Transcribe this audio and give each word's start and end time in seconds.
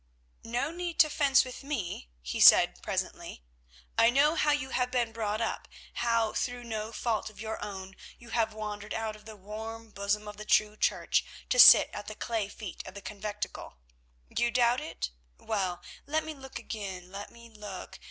"No 0.43 0.71
need 0.71 0.97
to 1.01 1.11
fence 1.11 1.45
with 1.45 1.63
me," 1.63 2.09
he 2.23 2.39
said 2.39 2.81
presently. 2.81 3.43
"I 3.99 4.09
know 4.09 4.33
how 4.33 4.49
you 4.49 4.71
have 4.71 4.89
been 4.89 5.11
brought 5.11 5.41
up, 5.41 5.67
how 5.93 6.33
through 6.33 6.63
no 6.63 6.91
fault 6.91 7.29
of 7.29 7.39
your 7.39 7.63
own 7.63 7.95
you 8.17 8.31
have 8.31 8.51
wandered 8.51 8.95
out 8.95 9.15
of 9.15 9.25
the 9.25 9.35
warm 9.35 9.91
bosom 9.91 10.27
of 10.27 10.37
the 10.37 10.43
true 10.45 10.75
Church 10.75 11.23
to 11.49 11.59
sit 11.59 11.91
at 11.93 12.07
the 12.07 12.15
clay 12.15 12.47
feet 12.49 12.81
of 12.87 12.95
the 12.95 13.01
conventicle. 13.03 13.75
You 14.35 14.49
doubt 14.49 14.81
it? 14.81 15.11
Well, 15.37 15.83
let 16.07 16.23
me 16.25 16.33
look 16.33 16.57
again, 16.57 17.11
let 17.11 17.29
me 17.31 17.51
look. 17.51 17.99